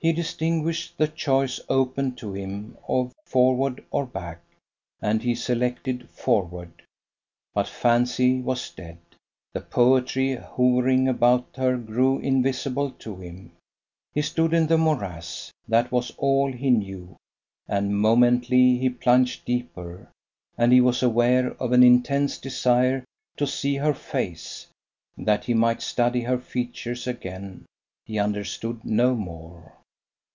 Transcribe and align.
He 0.00 0.12
distinguished 0.12 0.96
the 0.96 1.08
choice 1.08 1.58
open 1.68 2.14
to 2.22 2.32
him 2.32 2.78
of 2.86 3.12
forward 3.24 3.84
or 3.90 4.06
back, 4.06 4.38
and 5.02 5.20
he 5.20 5.34
selected 5.34 6.08
forward. 6.10 6.70
But 7.52 7.66
fancy 7.66 8.40
was 8.40 8.70
dead: 8.70 8.98
the 9.54 9.60
poetry 9.60 10.36
hovering 10.36 11.08
about 11.08 11.48
her 11.56 11.76
grew 11.76 12.20
invisible 12.20 12.92
to 13.00 13.16
him: 13.16 13.50
he 14.14 14.22
stood 14.22 14.54
in 14.54 14.68
the 14.68 14.78
morass; 14.78 15.50
that 15.66 15.90
was 15.90 16.12
all 16.16 16.52
he 16.52 16.70
knew; 16.70 17.16
and 17.66 17.98
momently 17.98 18.78
he 18.78 18.88
plunged 18.90 19.44
deeper; 19.44 20.08
and 20.56 20.72
he 20.72 20.80
was 20.80 21.02
aware 21.02 21.54
of 21.60 21.72
an 21.72 21.82
intense 21.82 22.38
desire 22.38 23.04
to 23.36 23.48
see 23.48 23.74
her 23.74 23.94
face, 23.94 24.68
that 25.16 25.46
he 25.46 25.54
might 25.54 25.82
study 25.82 26.20
her 26.20 26.38
features 26.38 27.08
again: 27.08 27.64
he 28.04 28.16
understood 28.20 28.84
no 28.84 29.16
more. 29.16 29.72